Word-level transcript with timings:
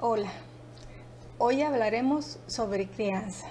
Hola, 0.00 0.30
hoy 1.38 1.62
hablaremos 1.62 2.38
sobre 2.46 2.86
crianza. 2.86 3.48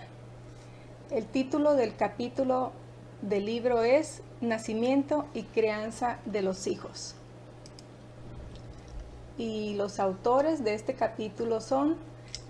El 1.11 1.25
título 1.25 1.73
del 1.73 1.97
capítulo 1.97 2.71
del 3.21 3.45
libro 3.45 3.83
es 3.83 4.21
Nacimiento 4.39 5.25
y 5.33 5.43
crianza 5.43 6.19
de 6.23 6.41
los 6.41 6.65
hijos. 6.67 7.15
Y 9.37 9.73
los 9.73 9.99
autores 9.99 10.63
de 10.63 10.73
este 10.73 10.93
capítulo 10.93 11.59
son 11.59 11.97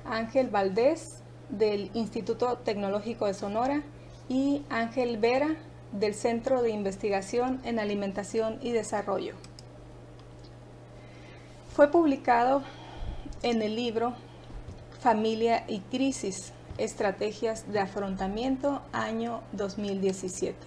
Ángel 0.05 0.52
Valdés 0.52 1.23
del 1.50 1.89
Instituto 1.95 2.59
Tecnológico 2.59 3.25
de 3.25 3.34
Sonora 3.34 3.82
y 4.29 4.64
Ángel 4.70 5.18
Vera 5.18 5.55
del 5.91 6.14
Centro 6.14 6.61
de 6.61 6.70
Investigación 6.70 7.59
en 7.64 7.79
Alimentación 7.79 8.59
y 8.61 8.73
Desarrollo. 8.73 9.34
Fue 11.73 11.89
publicado 11.89 12.61
en 13.44 13.62
el 13.62 13.76
libro 13.76 14.14
Familia 15.00 15.64
y 15.68 15.80
Crisis, 15.80 16.54
Estrategias 16.78 17.72
de 17.72 17.80
Afrontamiento, 17.80 18.82
año 18.91 19.41
2017. 19.52 20.58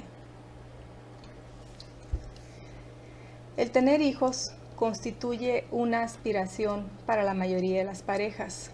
El 3.56 3.70
tener 3.72 4.00
hijos 4.00 4.52
constituye 4.76 5.66
una 5.70 6.02
aspiración 6.02 6.88
para 7.06 7.24
la 7.24 7.34
mayoría 7.34 7.80
de 7.80 7.84
las 7.84 8.02
parejas. 8.02 8.70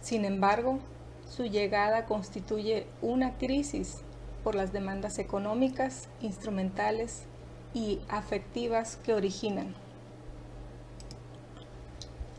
Sin 0.00 0.24
embargo, 0.24 0.78
su 1.28 1.44
llegada 1.46 2.04
constituye 2.04 2.86
una 3.00 3.38
crisis 3.38 4.02
por 4.44 4.54
las 4.54 4.72
demandas 4.72 5.18
económicas, 5.18 6.08
instrumentales 6.20 7.24
y 7.74 8.00
afectivas 8.08 8.96
que 8.96 9.14
originan. 9.14 9.74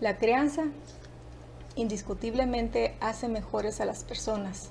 La 0.04 0.18
crianza 0.18 0.64
indiscutiblemente 1.78 2.98
hace 3.00 3.30
mejores 3.30 3.80
a 3.80 3.86
las 3.86 4.04
personas, 4.04 4.70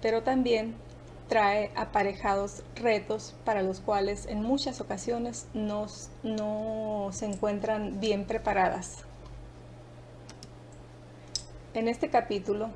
pero 0.00 0.22
también 0.22 0.76
trae 1.28 1.72
aparejados 1.74 2.62
retos 2.76 3.34
para 3.44 3.62
los 3.62 3.80
cuales 3.80 4.26
en 4.26 4.42
muchas 4.42 4.80
ocasiones 4.80 5.48
no 5.54 5.88
se 7.10 7.26
encuentran 7.26 7.98
bien 7.98 8.26
preparadas. 8.26 8.98
En 11.74 11.88
este 11.88 12.08
capítulo 12.08 12.70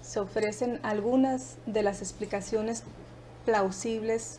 se 0.00 0.20
ofrecen 0.20 0.78
algunas 0.84 1.56
de 1.66 1.82
las 1.82 2.02
explicaciones 2.02 2.84
plausibles 3.44 4.38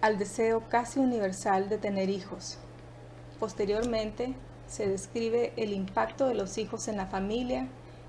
al 0.00 0.16
deseo 0.16 0.70
casi 0.70 1.00
universal 1.00 1.68
de 1.68 1.76
tener 1.76 2.08
hijos. 2.08 2.56
Posteriormente, 3.38 4.34
se 4.72 4.88
describe 4.88 5.52
el 5.56 5.74
impacto 5.74 6.26
de 6.26 6.34
los 6.34 6.56
hijos 6.56 6.88
en 6.88 6.96
la 6.96 7.04
familia 7.06 7.68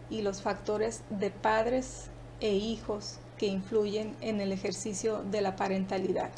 y 0.10 0.22
los 0.22 0.42
factores 0.42 1.02
de 1.10 1.30
padres 1.30 2.06
e 2.40 2.54
hijos 2.54 3.18
que 3.38 3.48
influyen 3.48 4.16
en 4.22 4.40
el 4.40 4.54
ejercicio 4.54 5.24
de 5.24 5.42
la 5.42 5.58
parentalidad. 5.58 6.30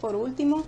Por 0.00 0.16
último, 0.16 0.64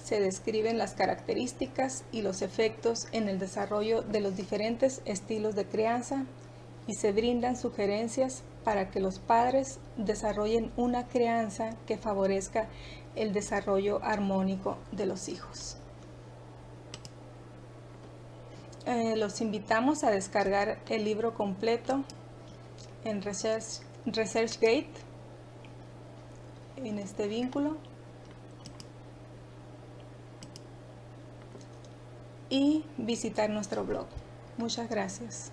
se 0.00 0.20
describen 0.20 0.78
las 0.78 0.94
características 0.94 2.04
y 2.12 2.22
los 2.22 2.40
efectos 2.40 3.08
en 3.10 3.28
el 3.28 3.40
desarrollo 3.40 4.02
de 4.02 4.20
los 4.20 4.36
diferentes 4.36 5.02
estilos 5.06 5.56
de 5.56 5.64
crianza 5.66 6.24
y 6.86 6.94
se 6.94 7.10
brindan 7.10 7.56
sugerencias 7.56 8.44
para 8.62 8.92
que 8.92 9.00
los 9.00 9.18
padres 9.18 9.80
desarrollen 9.96 10.70
una 10.76 11.08
crianza 11.08 11.70
que 11.86 11.98
favorezca 11.98 12.68
el 13.16 13.32
desarrollo 13.32 14.00
armónico 14.04 14.78
de 14.92 15.06
los 15.06 15.28
hijos. 15.28 15.76
Eh, 18.90 19.14
los 19.14 19.40
invitamos 19.40 20.02
a 20.02 20.10
descargar 20.10 20.80
el 20.88 21.04
libro 21.04 21.32
completo 21.32 22.02
en 23.04 23.22
Research, 23.22 23.82
ResearchGate, 24.04 24.90
en 26.74 26.98
este 26.98 27.28
vínculo. 27.28 27.76
Y 32.48 32.84
visitar 32.96 33.48
nuestro 33.48 33.84
blog. 33.84 34.08
Muchas 34.58 34.90
gracias. 34.90 35.52